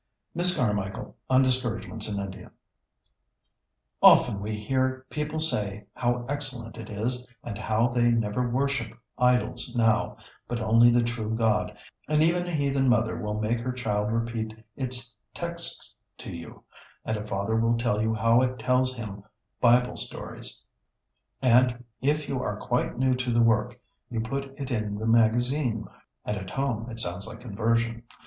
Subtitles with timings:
[0.01, 2.49] [Sidenote: Miss Carmichael on discouragements in India.]
[4.01, 9.75] "Often we hear people say how excellent it is, and how they never worship idols
[9.75, 10.17] now,
[10.47, 11.77] but only the true God;
[12.09, 16.63] and even a heathen mother will make her child repeat its texts to you,
[17.05, 19.23] and a father will tell you how it tells him
[19.59, 20.63] Bible stories;
[21.43, 23.79] and, if you are quite new to the work,
[24.09, 25.85] you put it in the Magazine,
[26.25, 28.01] and at home it sounds like conversion.